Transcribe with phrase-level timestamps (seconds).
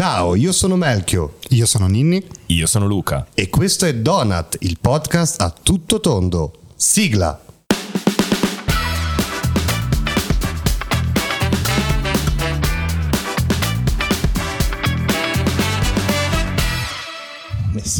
[0.00, 1.34] Ciao, io sono Melchio.
[1.50, 2.26] Io sono Ninni.
[2.46, 3.26] Io sono Luca.
[3.34, 6.52] E questo è Donut, il podcast a tutto tondo.
[6.74, 7.49] Sigla!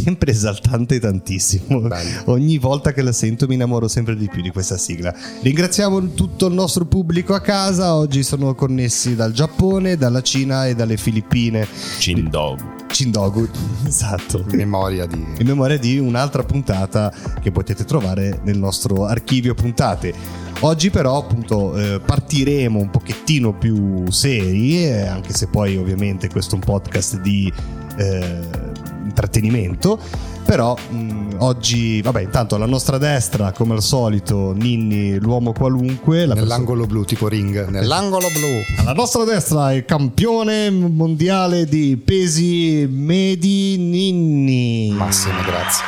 [0.02, 1.80] Sempre esaltante tantissimo.
[1.80, 2.22] Bello.
[2.26, 5.14] Ogni volta che la sento mi innamoro sempre di più di questa sigla.
[5.42, 7.94] Ringraziamo tutto il nostro pubblico a casa.
[7.94, 11.66] Oggi sono connessi dal Giappone, dalla Cina e dalle Filippine.
[11.98, 12.78] Chindogu.
[12.90, 13.48] Cindogu,
[13.86, 14.44] esatto.
[14.50, 15.24] In memoria di...
[15.38, 20.48] In memoria di un'altra puntata che potete trovare nel nostro archivio puntate.
[20.62, 26.54] Oggi però appunto eh, partiremo un pochettino più seri, eh, anche se poi ovviamente questo
[26.54, 27.50] è un podcast di
[27.96, 28.69] eh,
[29.10, 29.98] intrattenimento.
[30.44, 36.26] Però mh, oggi, vabbè, intanto alla nostra destra, come al solito, Ninni, l'uomo qualunque.
[36.26, 37.68] La Nell'angolo blu, tipo ring.
[37.68, 38.48] Nell'angolo blu.
[38.78, 44.90] alla nostra destra il campione mondiale di pesi medi Ninni.
[44.96, 45.84] Massimo, grazie.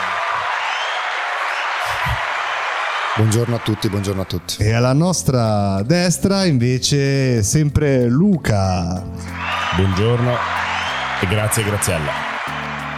[3.14, 4.56] Buongiorno a tutti, buongiorno a tutti.
[4.62, 9.04] E alla nostra destra invece sempre Luca.
[9.76, 10.32] Buongiorno
[11.20, 12.31] e grazie Graziella.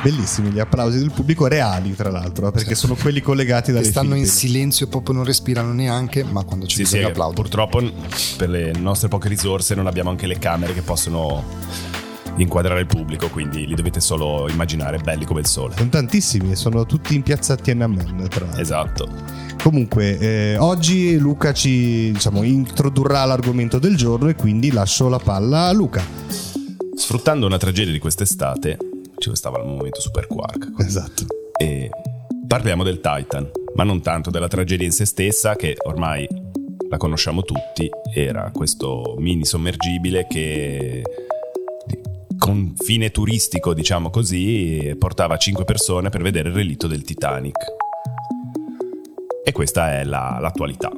[0.05, 4.15] Bellissimi gli applausi del pubblico, reali tra l'altro, perché sono quelli collegati dalle Che stanno
[4.15, 4.39] in Filippine.
[4.51, 7.41] silenzio, proprio non respirano neanche, ma quando ci Sì, sì, bisogna applaudono.
[7.41, 7.83] purtroppo
[8.37, 11.43] per le nostre poche risorse non abbiamo anche le camere che possono
[12.37, 15.75] inquadrare il pubblico, quindi li dovete solo immaginare belli come il sole.
[15.77, 18.61] Sono tantissimi e sono tutti in piazza Tiananmen, tra l'altro.
[18.61, 19.09] Esatto.
[19.63, 25.67] Comunque, eh, oggi Luca ci diciamo, introdurrà l'argomento del giorno e quindi lascio la palla
[25.69, 26.03] a Luca.
[26.95, 28.77] Sfruttando una tragedia di quest'estate,
[29.31, 30.73] ci stava al momento Super Quark.
[30.79, 31.25] Esatto.
[31.57, 31.91] E
[32.47, 36.27] parliamo del Titan, ma non tanto della tragedia in se stessa, che ormai
[36.89, 37.89] la conosciamo tutti.
[38.15, 41.03] Era questo mini sommergibile che
[42.39, 47.57] con fine turistico, diciamo così, portava 5 persone per vedere il relitto del Titanic.
[49.45, 50.91] E questa è la- l'attualità.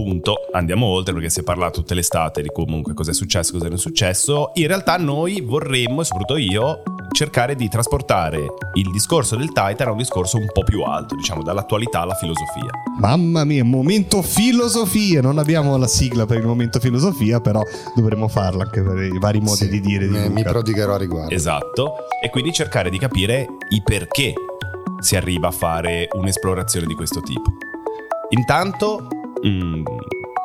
[0.00, 0.48] Punto.
[0.52, 3.74] Andiamo oltre perché si è parlato tutta l'estate di comunque cosa è successo, cosa non
[3.74, 4.52] è successo.
[4.54, 8.38] In realtà noi vorremmo, e soprattutto io, cercare di trasportare
[8.74, 12.70] il discorso del Titan a un discorso un po' più alto, diciamo dall'attualità alla filosofia.
[12.98, 15.20] Mamma mia, momento filosofia.
[15.20, 17.62] Non abbiamo la sigla per il momento filosofia, però
[17.94, 20.08] dovremmo farla anche per i vari modi Sì, di dire.
[20.08, 21.34] Di mi, prodigherò a riguardo.
[21.34, 22.06] Esatto.
[22.22, 24.32] E quindi cercare di capire i perché
[25.00, 27.52] si arriva a fare un'esplorazione di questo tipo.
[28.30, 29.06] Intanto,
[29.46, 29.82] mm,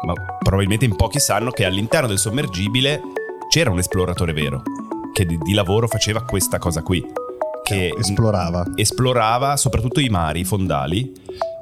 [0.06, 3.02] ma probabilmente in pochi sanno che all'interno del sommergibile
[3.50, 4.62] c'era un esploratore vero
[5.14, 7.04] che di, di lavoro faceva questa cosa qui.
[7.64, 8.64] Che Esplorava.
[8.76, 11.12] esplorava soprattutto i mari i fondali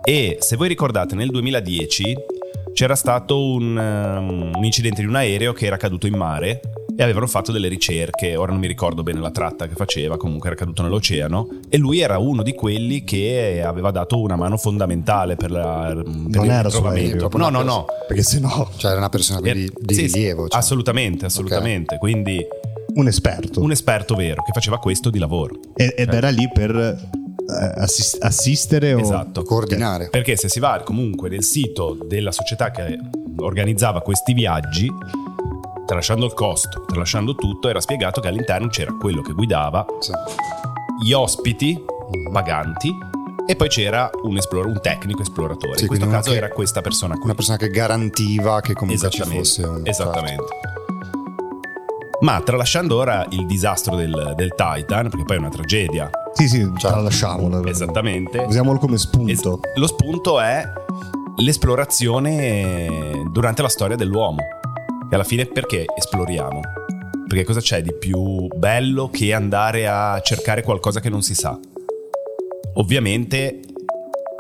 [0.04, 2.16] e se voi ricordate nel 2010
[2.74, 6.60] c'era stato un, um, un incidente di un aereo che era caduto in mare
[6.96, 10.50] e avevano fatto delle ricerche, ora non mi ricordo bene la tratta che faceva, comunque
[10.50, 15.36] era caduto nell'oceano e lui era uno di quelli che aveva dato una mano fondamentale
[15.36, 17.30] per, la, per Non il era ritrovamento.
[17.34, 17.86] No, no, no.
[18.08, 20.48] Perché sennò Cioè, era una persona quindi di Sì, sì, rilievo.
[20.48, 20.60] cioè.
[20.60, 21.98] Assolutamente, assolutamente.
[21.98, 22.46] Quindi
[22.96, 23.60] un esperto.
[23.62, 25.56] un esperto vero che faceva questo di lavoro.
[25.76, 29.42] E- ed era lì per eh, assis- assistere o Esatto.
[29.42, 30.10] Coordinare.
[30.10, 33.00] Perché se si va comunque nel sito della società che
[33.38, 34.88] organizzava questi viaggi,
[35.94, 40.12] tralasciando il costo, tralasciando tutto, era spiegato che all'interno c'era quello che guidava, Sì.
[41.04, 41.84] gli ospiti
[42.32, 42.92] paganti
[43.46, 45.76] e poi c'era un, esplor- un tecnico esploratore.
[45.78, 47.26] Sì, In questo caso era questa persona qui.
[47.26, 49.82] Una persona che garantiva che comunque ci fosse un...
[49.84, 50.44] Esattamente.
[52.22, 56.60] Ma tralasciando ora il disastro del, del Titan, perché poi è una tragedia, Sì, sì,
[56.60, 56.88] Certo.
[56.88, 57.64] tralasciamolo.
[57.66, 58.40] esattamente.
[58.40, 59.60] Usiamolo come Es- spunto.
[59.76, 60.64] lo spunto è
[61.36, 64.40] l'esplorazione durante la storia dell'uomo.
[65.14, 66.60] E alla fine perché esploriamo?
[67.28, 71.56] Perché cosa c'è di più bello che andare a cercare qualcosa che non si sa?
[72.78, 73.60] Ovviamente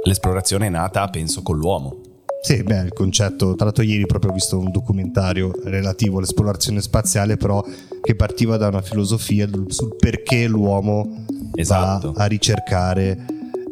[0.03, 2.01] l'esplorazione è nata, penso, con l'uomo.
[2.41, 7.38] Sì, beh, il concetto, tra l'altro ieri proprio ho visto un documentario relativo all'esplorazione spaziale,
[7.38, 7.63] però
[8.01, 12.14] che partiva da una filosofia sul perché l'uomo Esatto.
[12.14, 13.25] va a ricercare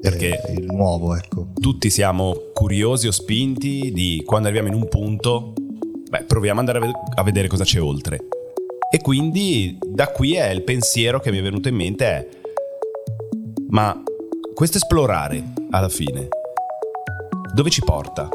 [0.04, 1.48] eh, il nuovo, ecco.
[1.60, 5.54] Tutti siamo curiosi o spinti di quando arriviamo in un punto,
[6.12, 8.28] beh, proviamo ad andare a ved- a vedere cosa c'è oltre.
[8.92, 12.28] E quindi da qui è il pensiero che mi è venuto in mente è,
[13.70, 13.96] ma
[14.54, 16.28] questo esplorare alla fine,
[17.54, 18.28] dove ci porta?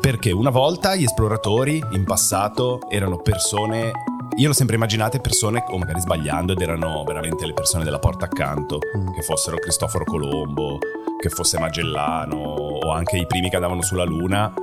[0.00, 3.90] Perché una volta gli esploratori in passato erano persone,
[4.36, 8.26] io l'ho sempre immaginate persone, o magari sbagliando, ed erano veramente le persone della porta
[8.26, 10.78] accanto, che fossero Cristoforo Colombo,
[11.18, 14.54] che fosse Magellano, o anche i primi che andavano sulla Luna,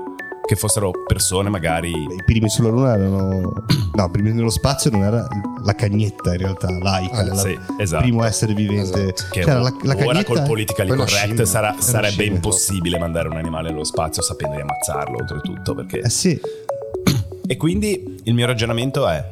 [0.46, 1.90] che fossero persone magari...
[1.92, 3.54] I primi sulla Luna erano...
[3.94, 5.28] No, i primi nello spazio non era
[5.64, 8.02] la cagnetta in realtà, laica, Ah, sì, il esatto.
[8.02, 9.04] primo essere vivente.
[9.04, 9.24] Esatto.
[9.30, 12.34] Che C'era la, la ora col politically correct sarà- sarebbe scimmia.
[12.34, 16.00] impossibile mandare un animale allo spazio sapendo di ammazzarlo oltretutto perché...
[16.00, 16.40] Eh sì,
[17.46, 19.24] E quindi il mio ragionamento è: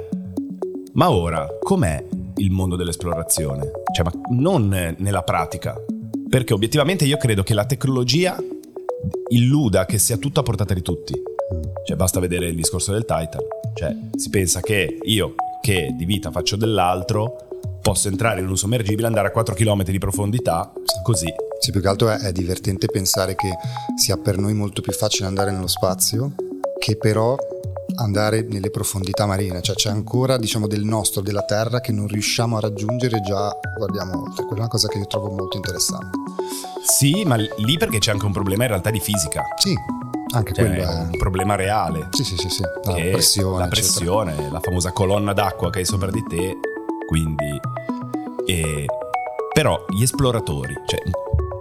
[0.93, 2.03] ma ora com'è
[2.35, 3.71] il mondo dell'esplorazione?
[3.95, 5.75] Cioè, ma non nella pratica.
[6.29, 8.35] Perché obiettivamente io credo che la tecnologia
[9.29, 11.13] illuda che sia tutto a portata di tutti.
[11.85, 13.41] Cioè, basta vedere il discorso del Titan.
[13.73, 17.47] Cioè, si pensa che io, che di vita faccio dell'altro,
[17.81, 20.71] posso entrare in un sommergibile, andare a 4 km di profondità,
[21.03, 21.27] così.
[21.59, 23.49] Sì, più che altro è, è divertente pensare che
[23.95, 26.33] sia per noi molto più facile andare nello spazio
[26.79, 27.35] che però
[27.95, 32.57] andare nelle profondità marine, cioè c'è ancora diciamo del nostro, della Terra che non riusciamo
[32.57, 36.17] a raggiungere già guardiamo oltre, quella è una cosa che io trovo molto interessante.
[36.83, 39.43] Sì, ma lì perché c'è anche un problema in realtà di fisica.
[39.57, 39.73] Sì,
[40.33, 42.07] anche Cioè, quello è un problema reale.
[42.11, 43.67] Sì, sì, sì, sì, la pressione, la eccetera.
[43.67, 46.57] pressione, la famosa colonna d'acqua che hai sopra di te.
[47.07, 47.59] Quindi,
[48.45, 48.85] e-
[49.53, 50.99] però gli esploratori, cioè,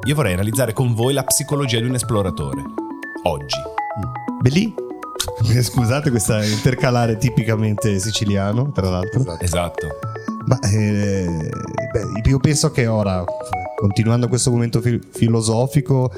[0.06, 2.62] io vorrei analizzare con voi la psicologia di un esploratore
[3.24, 3.56] oggi.
[4.40, 4.72] Belì.
[5.60, 9.20] Scusate questa intercalare tipicamente siciliano, tra l'altro.
[9.20, 9.44] Esatto.
[9.44, 9.88] Esatto.
[10.46, 11.26] Ma eh,
[11.92, 13.22] beh, io penso che ora,
[13.80, 16.12] continuando questo momento fi- filosofico,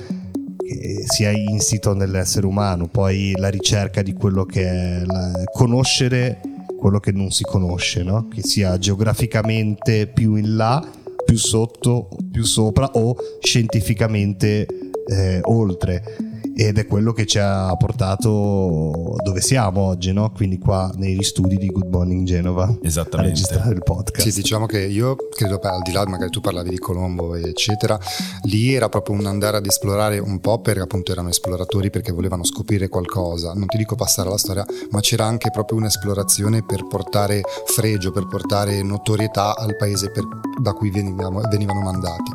[0.58, 6.40] che sia insito nell'essere umano, poi la ricerca di quello che è la- conoscere
[6.76, 8.26] quello che non si conosce, no?
[8.26, 10.84] che sia geograficamente più in là,
[11.24, 14.66] più sotto, più sopra o scientificamente
[15.06, 16.31] eh, oltre.
[16.54, 20.30] Ed è quello che ci ha portato dove siamo oggi, no?
[20.32, 23.32] quindi qua nei studi di Good Morning Genova a Esattamente.
[23.32, 24.28] registrare il podcast.
[24.28, 27.98] Sì, diciamo che io credo, al di là, magari tu parlavi di Colombo, eccetera,
[28.42, 32.44] lì era proprio un andare ad esplorare un po' perché appunto erano esploratori perché volevano
[32.44, 33.52] scoprire qualcosa.
[33.54, 38.26] Non ti dico passare alla storia, ma c'era anche proprio un'esplorazione per portare fregio, per
[38.26, 40.26] portare notorietà al paese per-
[40.60, 42.30] da cui venivamo- venivano mandati.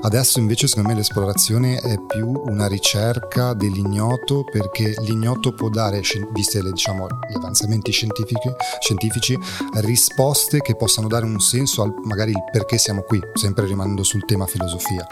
[0.00, 6.00] Adesso invece secondo me l'esplorazione è più una ricerca dell'ignoto perché l'ignoto può dare,
[6.32, 8.50] viste le, diciamo, gli avanzamenti scientifici,
[8.80, 9.38] scientifici,
[9.82, 14.24] risposte che possano dare un senso al magari il perché siamo qui, sempre rimanendo sul
[14.24, 15.06] tema filosofia.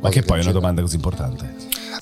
[0.00, 1.54] Ma che poi è una domanda così importante.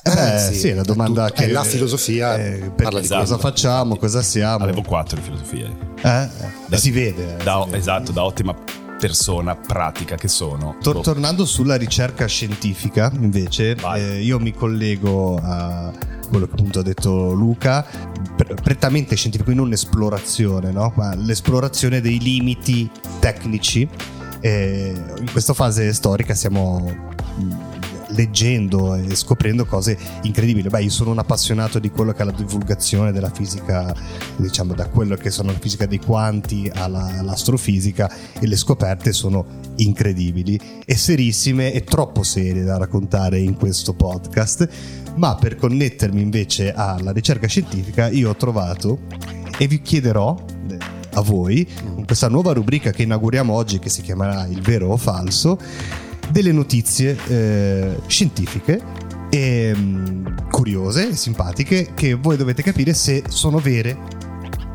[0.02, 3.00] Eh, Eh, sì, sì, è la domanda è tutto- che è la filosofia, eh, parla
[3.00, 4.64] perché di cosa facciamo, cosa siamo.
[4.64, 5.68] Avevo 4 di filosofia.
[6.02, 6.28] Eh,
[6.70, 7.36] eh, si vede.
[7.38, 7.76] eh, Da- si vede.
[7.78, 8.54] esatto, da ottima
[8.98, 10.76] persona pratica che sono.
[10.80, 15.92] Tor- Boh, tornando sulla ricerca scientifica, invece, eh, io mi collego a
[16.28, 17.86] quello che appunto ha detto Luca,
[18.36, 20.92] pre- prettamente scientifico, non esplorazione, no?
[20.96, 22.90] ma l'esplorazione dei limiti
[23.20, 23.88] tecnici.
[24.40, 26.78] Eh, in questa fase storica stiamo
[27.36, 27.77] mh,
[28.18, 30.68] leggendo e scoprendo cose incredibili.
[30.68, 33.94] Beh, io sono un appassionato di quello che è la divulgazione della fisica,
[34.36, 38.10] diciamo da quello che sono la fisica dei quanti alla- all'astrofisica
[38.40, 44.68] e le scoperte sono incredibili e serissime e troppo serie da raccontare in questo podcast.
[45.14, 48.98] Ma per connettermi invece alla ricerca scientifica, io ho trovato
[49.56, 50.36] e vi chiederò
[50.68, 50.78] eh,
[51.14, 51.66] a voi
[51.96, 55.58] in questa nuova rubrica che inauguriamo oggi, che si chiamerà Il vero o falso,
[56.30, 58.80] delle notizie eh, scientifiche
[59.30, 63.96] e mm, curiose e simpatiche che voi dovete capire se sono vere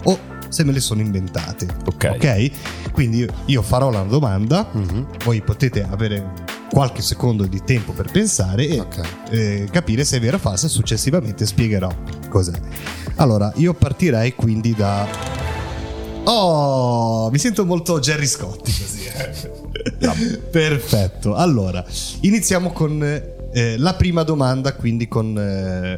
[0.03, 0.19] o
[0.49, 1.67] se me le sono inventate.
[1.85, 2.09] Ok.
[2.13, 2.91] Ok?
[2.91, 8.67] Quindi io- farò la domanda, Mhm, voi potete avere qualche secondo di tempo per pensare
[8.67, 9.01] e ok.
[9.31, 11.89] eh, capire se è vero o falso e successivamente spiegherò
[12.29, 12.53] cos'è.
[13.15, 15.07] Allora, io partirei quindi da...
[16.25, 19.05] Oh, mi sento molto Jerry Scotti così.
[19.05, 20.42] eh.
[20.53, 21.33] Perfetto.
[21.33, 21.83] Allora,
[22.21, 25.93] iniziamo con eh, la prima domanda, quindi con eh,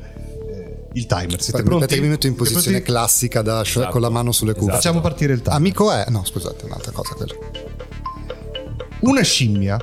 [0.50, 1.42] eh, il timer.
[1.42, 2.00] Siete Aspetta, pronti?
[2.00, 3.92] mi metto in posizione classica da Esatto.
[3.92, 4.70] con la mano sulle cuffie.
[4.70, 4.82] Esatto.
[4.82, 5.58] Facciamo partire il timer.
[5.58, 6.06] Amico è...
[6.08, 7.34] No, scusate, un'altra cosa quella.
[9.02, 9.78] Una scimmia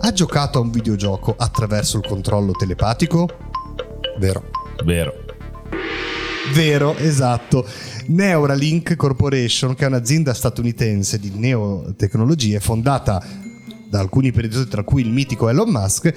[0.00, 3.26] ha giocato a un videogioco attraverso il controllo telepatico?
[4.18, 4.50] Vero.
[4.84, 5.14] Vero.
[6.52, 7.66] Vero, esatto.
[8.08, 13.43] Neuralink Corporation, che è un'azienda statunitense di neotecnologie fondata
[13.94, 16.06] da alcuni imprenditori, tra cui il mitico Elon Musk.
[16.06, 16.14] eh,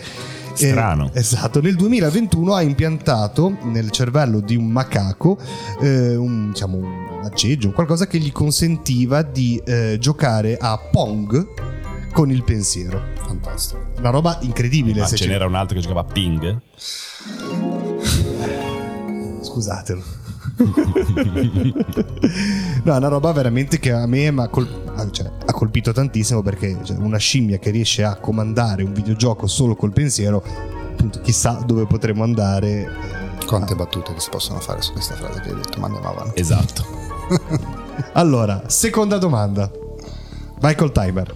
[0.55, 1.12] Strano.
[1.13, 5.38] esatto, nel 2021 ha impiantato nel cervello di un macaco
[5.79, 11.46] eh, un, diciamo, un aggeggio, qualcosa che gli consentiva di eh, giocare a Pong
[12.12, 13.00] con il pensiero.
[13.24, 13.91] Fantastico.
[14.00, 15.01] Una roba incredibile.
[15.01, 16.60] Ma ce ci- n'era un altro che giocava a ping?
[19.43, 20.03] Scusatelo.
[22.83, 26.77] No, è una roba veramente che a me col- ah, cioè, ha colpito tantissimo perché
[26.83, 30.43] cioè, una scimmia che riesce a comandare un videogioco solo col pensiero,
[30.91, 32.69] appunto, chissà dove potremo andare.
[33.39, 36.09] eh, Quante battute che si possono fare su questa frase che hai detto, ma andiamo
[36.09, 36.39] avanti.
[36.39, 36.85] Esatto.
[38.13, 39.71] Allora, seconda domanda.
[40.59, 41.33] Vai col timer.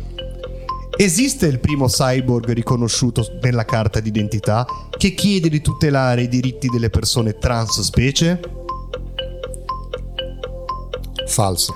[0.96, 6.92] Esiste il primo cyborg riconosciuto nella carta d'identità che chiede di tutelare i diritti delle
[6.92, 8.40] persone transspecie?
[11.32, 11.74] Falso.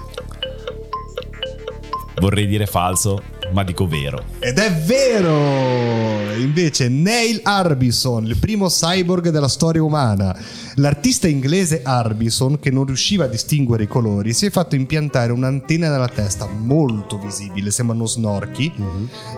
[2.20, 3.22] Vorrei dire falso,
[3.54, 4.22] ma dico vero.
[4.40, 6.34] Ed è vero!
[6.38, 10.38] Invece Neil Arbison, il primo cyborg della storia umana.
[10.78, 15.90] L'artista inglese Arbison, che non riusciva a distinguere i colori, si è fatto impiantare un'antenna
[15.90, 18.70] nella testa molto visibile, sembrano snorchi,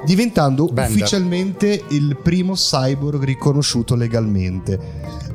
[0.04, 0.90] diventando Bender.
[0.90, 4.80] ufficialmente il primo cyborg riconosciuto legalmente.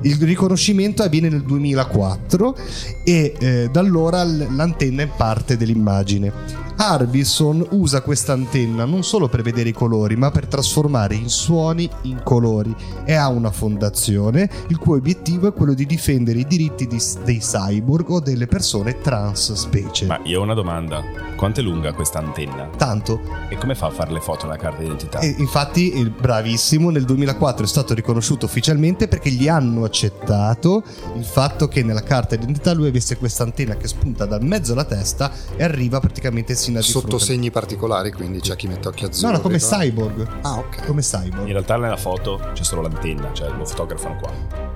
[0.03, 2.57] Il riconoscimento avviene nel 2004
[3.05, 6.63] e eh, da allora l'antenna è parte dell'immagine.
[6.77, 11.89] Arbison usa questa antenna non solo per vedere i colori, ma per trasformare i suoni
[12.03, 16.87] in colori e ha una fondazione il cui obiettivo è quello di difendere i diritti
[16.87, 20.07] di- dei cyborg o delle persone trans specie.
[20.07, 21.03] Ma io ho una domanda.
[21.37, 22.69] Quanto è lunga questa antenna?
[22.77, 25.19] Tanto E come fa a fare le foto alla carta d'identità?
[25.19, 30.83] E infatti, il bravissimo, nel 2004 è stato riconosciuto ufficialmente perché gli hanno accettato
[31.17, 34.85] il fatto che nella carta d'identità lui avesse questa antenna che spunta dal mezzo alla
[34.85, 37.25] testa e arriva praticamente sino a di Sotto fronte.
[37.27, 39.27] segni particolari, quindi c'è chi mette occhi azzurri.
[39.33, 40.29] No, no, come però- cyborg.
[40.43, 40.87] Ah, ok.
[40.87, 41.47] Come In cyborg.
[41.49, 44.72] realtà nella foto c'è solo l'antenna, cioè lo fotografano qua.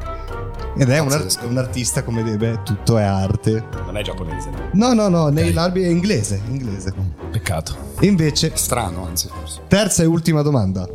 [0.78, 1.46] Ed è un, ar- Pazzesco.
[1.46, 3.64] un artista come deve, tutto è arte.
[3.84, 4.50] Non è giapponese.
[4.72, 6.92] No, no, no, Neil Arby è inglese, inglese.
[7.30, 7.74] Peccato.
[8.00, 9.60] Invece, Strano, anzi, forse.
[9.68, 10.86] terza e ultima domanda.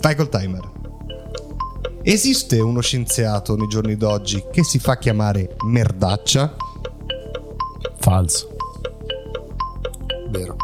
[0.00, 0.70] Vai col timer.
[2.02, 6.56] Esiste uno scienziato nei giorni d'oggi che si fa chiamare merdaccia?
[7.98, 8.56] Falso.
[10.30, 10.56] Vero.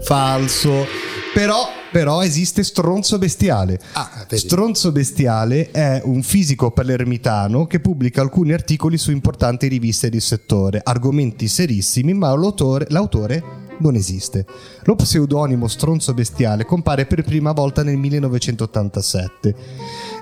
[0.00, 0.86] Falso.
[1.32, 3.78] Però, però esiste Stronzo Bestiale.
[3.92, 4.26] Ah.
[4.28, 10.80] Stronzo Bestiale è un fisico palermitano che pubblica alcuni articoli su importanti riviste di settore,
[10.82, 14.44] argomenti serissimi, ma l'autore, l'autore non esiste.
[14.84, 19.54] Lo pseudonimo Stronzo Bestiale compare per prima volta nel 1987.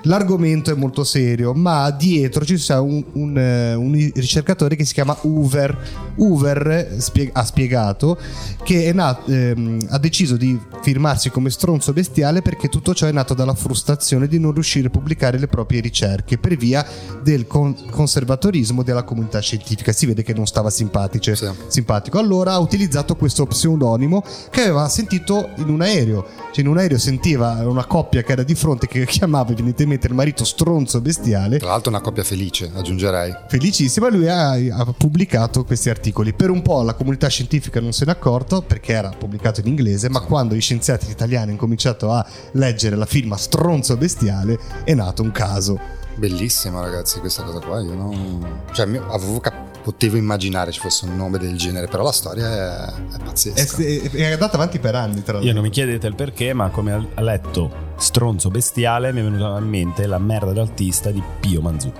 [0.03, 4.93] L'argomento è molto serio, ma dietro ci sta un, un, eh, un ricercatore che si
[4.93, 6.12] chiama Hoover.
[6.17, 8.17] Hoover spie- ha spiegato
[8.63, 13.33] che nato- ehm, ha deciso di firmarsi come stronzo bestiale perché tutto ciò è nato
[13.33, 16.85] dalla frustrazione di non riuscire a pubblicare le proprie ricerche per via
[17.21, 19.91] del con- conservatorismo della comunità scientifica.
[19.91, 21.49] Si vede che non stava simpatice- Sì.
[21.67, 22.19] simpatico.
[22.19, 26.25] Allora ha utilizzato questo pseudonimo che aveva sentito in un aereo.
[26.51, 30.13] Cioè in un aereo sentiva una coppia che era di fronte che chiamava evidentemente il
[30.13, 33.33] marito stronzo bestiale Tra l'altro una coppia felice, aggiungerei.
[33.47, 36.01] felicissima, lui ha, ha pubblicato questi articoli.
[36.11, 40.09] Per un po' la comunità scientifica non se n'è accorto perché era pubblicato in inglese,
[40.09, 45.21] ma quando gli scienziati italiani hanno cominciato a leggere la firma Stronzo Bestiale è nato
[45.21, 45.79] un caso.
[46.15, 47.79] Bellissima, ragazzi, questa cosa qua.
[47.81, 48.61] Io non.
[48.71, 53.15] Cioè, avevo cap- potevo immaginare ci fosse un nome del genere, però la storia è,
[53.15, 53.81] è pazzesca.
[53.81, 55.47] è- è andata avanti per anni, tra l'altro.
[55.49, 59.57] Io non mi chiedete il perché, ma come ha- letto Stronzo Bestiale mi è venuta
[59.57, 61.91] in mente la merda d'artista di Pio Manzù.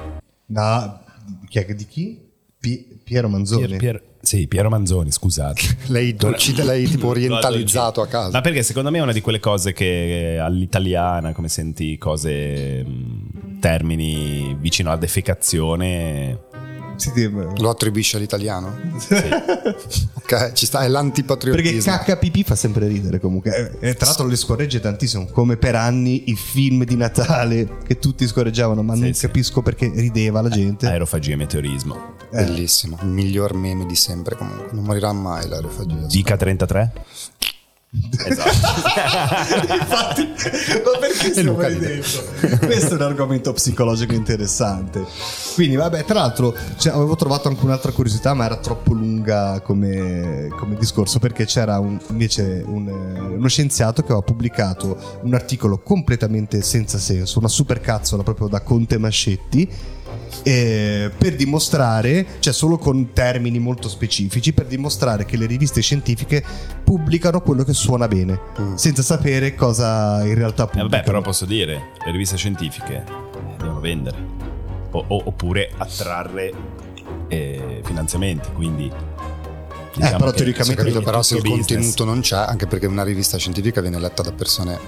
[0.48, 1.00] No,
[1.50, 2.23] chi è- di chi?
[2.64, 3.66] Pi- Piero Manzoni.
[3.66, 5.80] Pier- Pier- sì, Piero Manzoni, scusate.
[5.88, 8.30] Lei, dolci- lei tipo orientalizzato a casa.
[8.32, 13.60] Ma perché secondo me è una di quelle cose che all'italiana, come senti cose, mh,
[13.60, 16.40] termini vicino alla defecazione,
[17.58, 18.76] Lo attribuisce all'italiano?
[20.14, 21.92] ok, ci sta, è Perché l'antipatriottismo.
[21.92, 23.78] cacca pipì fa sempre ridere comunque.
[23.80, 28.26] E tra l'altro le scorregge tantissimo, come per anni i film di Natale che tutti
[28.28, 29.22] scorreggiavano, ma Sì, non sì.
[29.22, 30.88] capisco perché rideva la gente.
[30.88, 32.16] aerofagia e meteorismo.
[32.32, 34.68] Bellissimo, il miglior meme di sempre comunque.
[34.72, 36.06] Non morirà mai l'aerofagia.
[36.08, 36.92] Dica 33?
[38.28, 39.74] Esatto.
[39.74, 40.28] Infatti,
[40.84, 42.06] ma perché stiamo ridendo?
[42.66, 45.06] Questo è un argomento psicologico interessante.
[45.54, 50.48] Quindi, vabbè, tra l'altro cioè, avevo trovato anche un'altra curiosità, ma era troppo lunga come,
[50.58, 55.80] come discorso perché c'era un- invece un, eh, uno scienziato che aveva pubblicato un articolo
[55.80, 59.70] completamente senza senso, una supercazzola proprio da Conte Mascetti.
[60.44, 66.44] Eh, per dimostrare, cioè solo con termini molto specifici, per dimostrare che le riviste scientifiche
[66.84, 68.76] pubblicano quello che suona bene, Mm.
[68.76, 70.90] senza sapere cosa in realtà Eh, pubblicano.
[70.90, 74.18] vabbè, però posso dire, le riviste scientifiche eh, devono vendere.
[74.92, 76.54] O- o- oppure attrarre
[77.28, 78.92] eh, finanziamenti, quindi...
[79.96, 81.68] diciamo però che- teoricamente- capito, però se il business.
[81.68, 84.80] contenuto non c'è, anche perché una rivista scientifica viene letta da persone,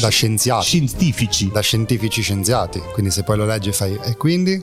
[0.00, 1.50] da scienziati, scientifici.
[1.50, 4.62] da scientifici scienziati, quindi se poi lo leggi e fai, e quindi?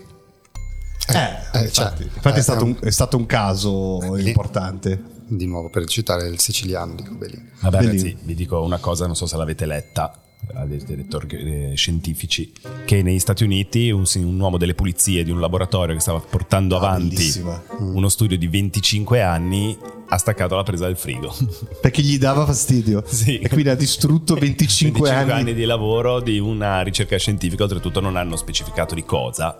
[1.13, 4.27] Eh, eh, infatti, cioè, infatti è, eh, stato è un, è stato un caso Lì-
[4.27, 5.17] importante.
[5.27, 7.49] Di nuovo, per citare il siciliano, dico Bellini.
[7.61, 8.03] Vabbè, Bellino.
[8.03, 10.11] ragazzi, vi dico una cosa, non so se l'avete letta.
[10.53, 11.27] ha dei direttori
[11.71, 12.51] eh, scientifici,
[12.85, 16.75] che negli Stati Uniti un, un, uomo delle pulizie di un laboratorio che stava portando
[16.75, 17.61] ah, avanti bellissima.
[17.77, 19.77] uno studio di 25 anni
[20.09, 21.35] ha staccato la presa del frigo.
[21.81, 23.03] Perché gli dava fastidio.
[23.19, 23.39] Sì.
[23.39, 25.31] E quindi ha distrutto 25, 25 anni.
[25.31, 29.59] anni di lavoro di una ricerca scientifica, oltretutto non hanno specificato di cosa.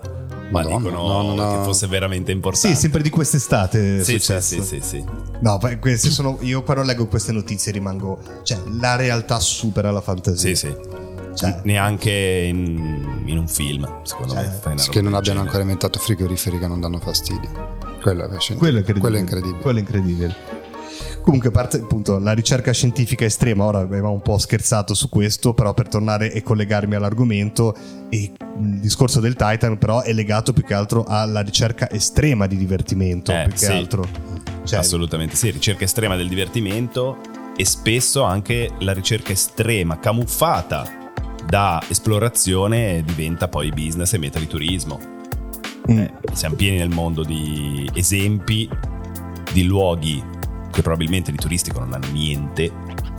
[0.50, 2.76] Ma Madonna, dicono no, no, che fosse veramente importante.
[2.76, 4.04] Sì, sempre di quest'estate.
[4.04, 5.04] Sì, sì, sì, sì, sì.
[5.42, 8.20] No, queste sono, io quando leggo queste notizie rimango.
[8.44, 10.56] Cioè, la realtà supera la fantasia.
[10.56, 10.76] Sì, sì.
[11.36, 14.76] Cioè, neanche in, in, un film, secondo cioè, me.
[14.76, 17.78] Che non abbiano ancora inventato frigoriferi che non danno fastidio.
[18.02, 19.00] Quello è, quello è incredibile.
[19.00, 19.62] Quello è incredibile.
[19.62, 20.36] Quello è incredibile.
[21.22, 25.54] Comunque, a parte appunto la ricerca scientifica estrema, ora avevamo un po' scherzato su questo,
[25.54, 27.76] però per tornare e collegarmi all'argomento,
[28.10, 28.32] il
[28.80, 33.44] discorso del Titan però è legato più che altro alla ricerca estrema di divertimento, eh,
[33.44, 33.72] più che sì.
[33.72, 34.08] altro.
[34.64, 37.18] Cioè, Assolutamente sì, ricerca estrema del divertimento
[37.56, 40.98] e spesso anche la ricerca estrema camuffata
[41.46, 45.00] da esplorazione diventa poi business e meta di turismo.
[45.92, 46.00] Mm.
[46.00, 48.70] Eh, siamo pieni nel mondo di esempi
[49.52, 50.24] di luoghi
[50.72, 52.72] che probabilmente di turistico non hanno niente,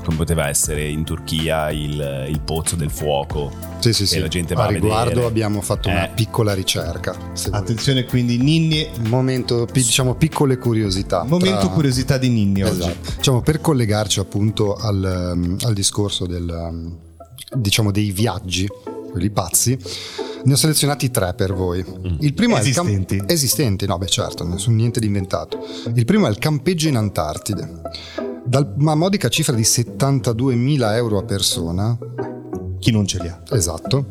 [0.05, 3.53] come poteva essere in Turchia il, il pozzo del fuoco.
[3.79, 4.19] Sì, sì, sì.
[4.19, 5.27] La gente va a riguardo vedere.
[5.27, 5.93] abbiamo fatto eh.
[5.93, 7.17] una piccola ricerca.
[7.51, 8.89] Attenzione, quindi Ninni.
[9.09, 11.25] Momento, diciamo, piccole curiosità.
[11.25, 11.69] Momento tra...
[11.69, 12.85] curiosità di Ninni esatto.
[12.85, 12.97] oggi.
[13.17, 16.99] Diciamo, per collegarci appunto al, al discorso del,
[17.55, 18.67] diciamo, dei viaggi,
[19.11, 19.79] quelli pazzi
[20.45, 21.85] ne ho selezionati tre per voi.
[21.85, 22.17] Mm.
[22.21, 23.15] Il primo esistenti.
[23.15, 25.59] è il camp- esistenti, no, beh, certo, nessun niente di inventato.
[25.95, 27.81] Il primo è il campeggio in Antartide.
[28.45, 31.97] Dal una modica cifra di 72.000 euro a persona.
[32.79, 33.43] Chi non ce li ha?
[33.51, 34.07] Esatto.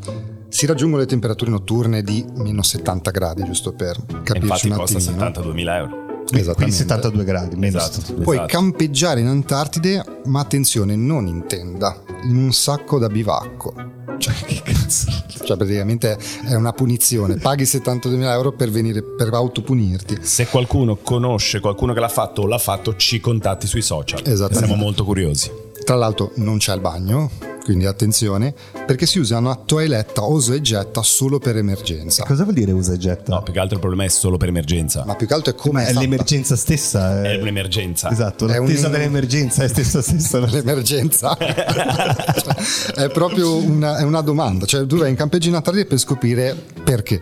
[0.48, 5.00] Si raggiungono le temperature notturne di meno 70 gradi, giusto per capirci Infatti un costa
[5.00, 6.08] 72.000 euro.
[6.54, 8.52] Quindi 72 gradi, meno esatto, Puoi esatto.
[8.52, 13.74] campeggiare in Antartide, ma attenzione, non in tenda, in un sacco da bivacco.
[14.18, 15.12] Cioè, che cazzo?
[15.44, 17.36] Cioè, praticamente è una punizione.
[17.36, 20.20] Paghi 72.000 euro per venire per autopunirti.
[20.22, 24.22] Se qualcuno conosce qualcuno che l'ha fatto o l'ha fatto, ci contatti sui social.
[24.26, 24.56] Esatto.
[24.56, 25.52] Siamo molto curiosi.
[25.84, 27.32] Tra l'altro, non c'è il bagno,
[27.70, 28.52] quindi attenzione,
[28.88, 32.24] perché si usa una toiletta uso e getta solo per emergenza.
[32.24, 33.36] Cosa vuol dire usa e getta?
[33.36, 35.04] No, più che altro il problema è solo per emergenza.
[35.06, 35.86] Ma più che altro è come.
[35.86, 37.22] È, l'emergenza stessa.
[37.22, 38.10] È, è un'emergenza.
[38.10, 38.92] Esatto, l'attesa un...
[38.94, 40.40] dell'emergenza è stessa stessa.
[40.50, 44.66] L'emergenza è proprio una, è una domanda.
[44.66, 47.22] Cioè, tu vai in campeggio in per scoprire perché.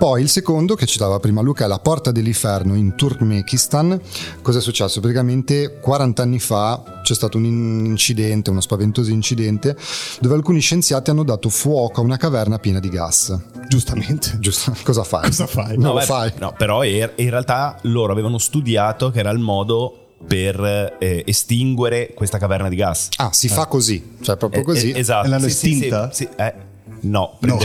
[0.00, 4.00] Poi il secondo che citava prima Luca è la Porta dell'Inferno in Turkmenistan.
[4.40, 4.98] Cosa è successo?
[5.00, 9.76] Praticamente 40 anni fa c'è stato un incidente, uno spaventoso incidente,
[10.20, 13.38] dove alcuni scienziati hanno dato fuoco a una caverna piena di gas.
[13.68, 14.38] Giustamente.
[14.40, 14.74] Giusto.
[14.84, 15.24] Cosa fai?
[15.24, 15.76] Cosa fai?
[15.76, 16.32] No, beh, fai.
[16.38, 22.38] No, però in realtà loro avevano studiato che era il modo per eh, estinguere questa
[22.38, 23.08] caverna di gas.
[23.16, 23.50] Ah, si eh.
[23.50, 24.92] fa così, cioè proprio così.
[24.92, 25.26] Eh, esatto.
[25.26, 26.10] E l'hanno sì, estinta?
[26.10, 26.68] Sì, sì, eh.
[27.02, 27.56] No, No.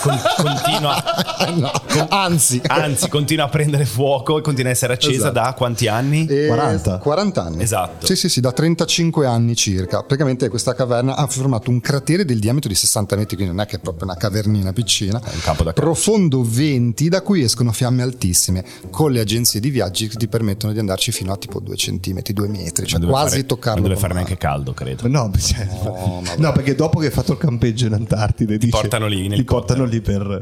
[0.00, 1.02] con- continua,
[1.54, 1.70] No,
[2.08, 5.32] Anzi, anzi, continua a prendere fuoco e continua a essere accesa Esatto.
[5.32, 6.26] da quanti anni?
[6.26, 6.98] E 40.
[6.98, 7.62] 40 anni.
[7.62, 8.06] Esatto.
[8.06, 9.98] Sì, sì, sì, da 35 anni circa.
[9.98, 13.68] Praticamente questa caverna ha formato un cratere del diametro di 60 metri, quindi non è
[13.68, 15.20] che è proprio una cavernina piccina.
[15.20, 15.72] È un campo da.
[15.72, 20.72] Profondo 20, da cui escono fiamme altissime, con le agenzie di viaggi che ti permettono
[20.72, 23.80] di andarci fino a tipo 2 cm, 2 metri, cioè quasi fare- toccarlo.
[23.80, 25.06] Non deve con fare neanche caldo, credo.
[25.08, 29.06] No, cioè- No, no, perché dopo che hai fatto il campeggio in Antartide dice- portano
[29.06, 30.38] lì ti portano lì per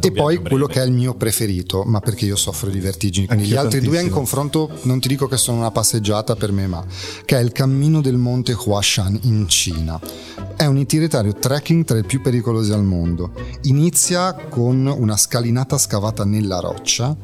[0.00, 3.26] E poi quello che è il mio preferito, ma perché io soffro di vertigini.
[3.26, 4.16] Quindi Anch'io gli altri due in tantissimo.
[4.16, 6.84] confronto non ti dico che sono una passeggiata per me, ma
[7.24, 10.00] che è il cammino del monte Huashan in Cina.
[10.56, 13.32] È un itinerario trekking tra i più pericolosi al mondo.
[13.62, 17.16] Inizia con una scalinata scavata nella roccia.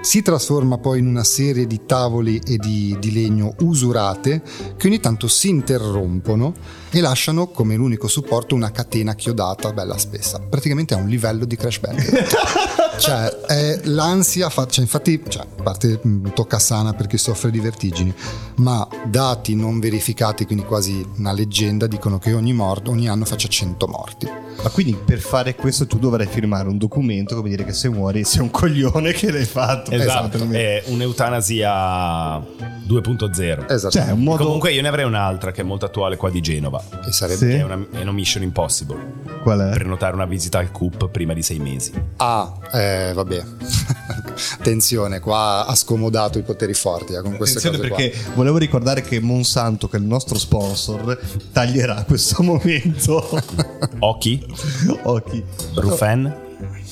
[0.00, 4.42] Si trasforma poi in una serie di tavoli e di, di legno usurate
[4.76, 6.52] che ogni tanto si interrompono
[6.94, 10.38] e lasciano come l'unico supporto una catena chiodata bella spessa.
[10.38, 12.36] Praticamente è un livello di Crash Bandicoot.
[12.98, 17.50] cioè, è l'ansia, fa- cioè, infatti, cioè, a parte mh, tocca sana per chi soffre
[17.50, 18.14] di vertigini,
[18.56, 23.48] ma dati non verificati, quindi quasi una leggenda, dicono che ogni, morto, ogni anno faccia
[23.48, 24.30] 100 morti.
[24.62, 28.22] Ma quindi per fare questo tu dovrai firmare un documento come dire che se muori
[28.24, 29.90] sei un coglione che l'hai fatto.
[29.90, 33.72] Esatto, è un'eutanasia 2.0.
[33.72, 33.90] Esatto.
[33.90, 36.82] Cioè, un modo Comunque io ne avrei un'altra che è molto attuale qua di Genova.
[37.06, 37.36] E sarebbe...
[37.38, 37.50] Sì.
[37.52, 38.98] È una, è una mission impossible.
[39.42, 39.70] qual è?
[39.74, 41.92] Prenotare una visita al CUP prima di sei mesi.
[42.16, 43.44] Ah, eh, vabbè.
[44.58, 49.02] Attenzione, qua ha scomodato i poteri forti eh, con queste Attenzione cose perché volevo ricordare
[49.02, 51.18] che Monsanto, che è il nostro sponsor,
[51.52, 53.28] taglierà questo momento.
[54.00, 54.44] Occhi,
[55.02, 55.44] Occhi.
[55.74, 56.42] Rufen.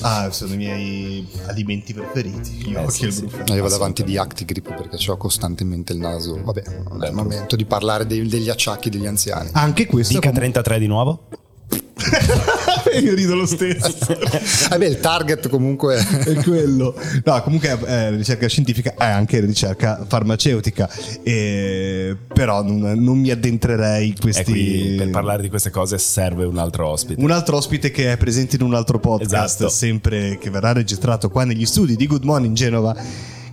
[0.00, 2.72] Ah, sono i miei alimenti preferiti.
[2.72, 3.20] Eh, occhi sì, e il sì.
[3.26, 3.54] brufolo.
[3.54, 6.40] Io vado avanti di Actigrip perché ho costantemente il naso.
[6.42, 9.50] Vabbè, non è il momento di parlare dei- degli acciacchi degli anziani.
[9.52, 11.28] Anche questo Dica com- 33 di nuovo?
[13.02, 13.94] Io rido lo stesso.
[14.72, 16.94] Eh beh, il target comunque è quello.
[17.24, 20.88] No, comunque è ricerca scientifica è anche ricerca farmaceutica.
[21.22, 24.44] E, però non, non mi addentrerei in questi.
[24.44, 27.22] qui per parlare di queste cose serve un altro ospite.
[27.22, 29.68] Un altro ospite che è presente in un altro podcast, Esatto.
[29.68, 32.94] sempre che verrà registrato qua negli studi di Good Morning Genova,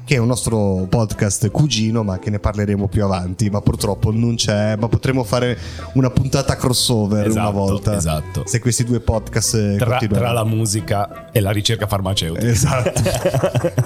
[0.09, 3.51] che è un nostro podcast cugino, ma che ne parleremo più avanti.
[3.51, 5.55] Ma purtroppo non c'è, ma potremo fare
[5.93, 7.95] una puntata crossover una Esatto, volta.
[7.95, 8.43] esatto.
[8.47, 12.47] Se questi due podcast eh, Tra, tra la musica e la ricerca farmaceutica.
[12.47, 13.01] Esatto.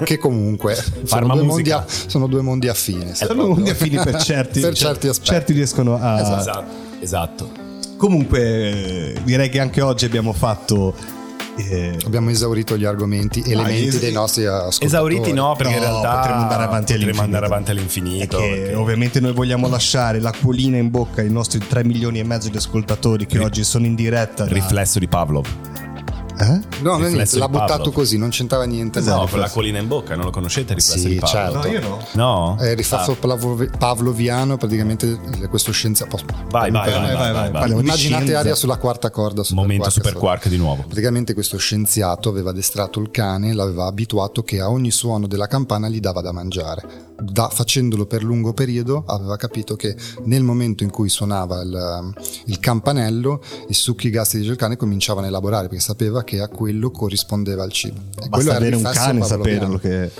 [0.02, 1.72] che comunque sono due, mondi,
[2.06, 3.14] sono due mondi affini.
[3.14, 3.54] Sono proprio.
[3.56, 5.28] mondi affini per certi, Per certi aspetti.
[5.30, 6.64] certi riescono a, Esatto.
[7.00, 7.50] esatto.
[7.98, 8.40] Comunque,
[9.12, 10.94] eh, direi che anche oggi abbiamo fatto.
[11.56, 14.86] Eh, Abbiamo esaurito gli argomenti, elementi es- dei nostri ascoltatori.
[14.86, 17.22] Esauriti no, perché in No, realtà potremmo andare avanti potremmo all'infinito.
[17.22, 18.36] andare avanti all'infinito.
[18.38, 22.56] perché- ovviamente noi vogliamo lasciare l'acquolina in bocca ai nostri 3 milioni e mezzo di
[22.56, 24.44] ascoltatori che oggi sono in diretta.
[24.44, 25.46] da- Riflesso di Pavlov.
[26.36, 26.60] Eh?
[26.82, 27.92] No, no, Riflesso niente, l'ha buttato Pavlov.
[27.94, 28.98] così, non c'entrava niente.
[28.98, 29.20] Esatto.
[29.22, 31.52] No, con la collina in bocca, non lo conoscete riflesso Sì, di Pavlov?
[31.52, 31.58] certo.
[31.68, 32.06] No, io no.
[32.14, 32.56] No?
[32.58, 35.18] È il riflesso Ah, pavlovi- pavloviano, praticamente
[35.48, 36.18] questo scienziato.
[36.50, 38.38] vai, vai, vai, vai, vai, vai, Immaginate scienza.
[38.40, 39.42] aria sulla quarta corda.
[39.44, 40.82] super Momento quark, super quark di nuovo.
[40.82, 45.88] Praticamente questo scienziato aveva addestrato il cane, l'aveva abituato che a ogni suono della campana
[45.88, 47.12] gli dava da mangiare.
[47.16, 49.94] Da- facendolo per lungo periodo aveva capito che
[50.24, 52.12] nel momento in cui suonava il,
[52.46, 56.90] il campanello i succhi gastrici del cane cominciavano a elaborare perché sapeva che a quello
[56.90, 58.00] corrispondeva il cibo.
[58.10, 60.10] E quello Basta avere un cane e saperlo che...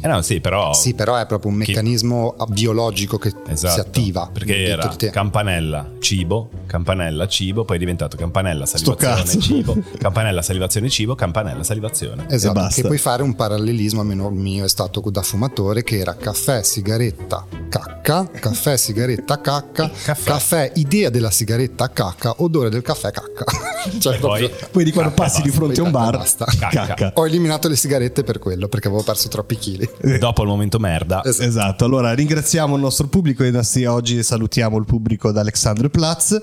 [0.00, 0.72] Eh no, sì, però...
[0.72, 4.30] Sì, però è proprio un meccanismo biologico che Esatto, si attiva.
[4.32, 10.88] perché era di campanella, cibo, campanella, cibo, poi è diventato campanella, salivazione, cibo, campanella, salivazione,
[10.88, 12.26] cibo, campanella, salivazione.
[12.28, 16.14] Esatto, che puoi fare un parallelismo, almeno il mio è stato da fumatore, che era
[16.14, 20.30] caffè, sigaretta, cacca, caffè, sigaretta, cacca, Caffè.
[20.30, 23.44] caffè, idea della sigaretta, cacca, odore del caffè, cacca.
[23.98, 26.16] cioè, E poi proprio- Poi di quando Cacca, passi di basta, fronte a un bar,
[26.18, 26.44] basta.
[26.44, 26.86] Cacca.
[26.86, 27.12] cacca.
[27.14, 29.87] Ho eliminato le sigarette per quello, perché avevo perso troppi chili.
[30.18, 31.46] Dopo il momento merda, Esatto.
[31.48, 36.40] Esatto, allora ringraziamo il nostro pubblico e nostri- oggi salutiamo il pubblico da Alexandroplatz.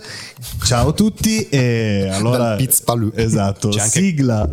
[0.63, 3.11] Ciao a tutti e allora Dal Piz Palù.
[3.15, 4.49] Esatto, C'è anche- sigla.